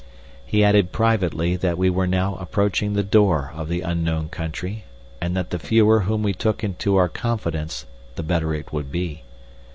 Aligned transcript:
He 0.43 0.63
added 0.63 0.91
privately 0.91 1.55
that 1.57 1.77
we 1.77 1.87
were 1.91 2.07
now 2.07 2.33
approaching 2.37 2.93
the 2.93 3.03
door 3.03 3.51
of 3.53 3.69
the 3.69 3.81
unknown 3.81 4.29
country, 4.29 4.83
and 5.21 5.37
that 5.37 5.51
the 5.51 5.59
fewer 5.59 5.99
whom 5.99 6.23
we 6.23 6.33
took 6.33 6.63
into 6.63 6.95
our 6.95 7.07
confidence 7.07 7.85
the 8.15 8.23
better 8.23 8.51
it 8.55 8.73
would 8.73 8.91
be. 8.91 9.21